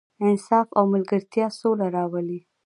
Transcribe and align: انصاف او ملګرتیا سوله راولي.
انصاف 0.25 0.67
او 0.77 0.83
ملګرتیا 0.93 1.47
سوله 1.59 1.87
راولي. 1.95 2.39